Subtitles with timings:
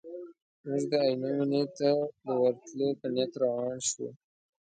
[0.65, 1.89] موږ د عینو مینې ته
[2.23, 4.07] د ورتلو په نیت روان شوو.